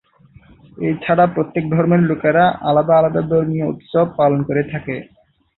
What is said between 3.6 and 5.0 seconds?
উৎসব পালন করে থাকে।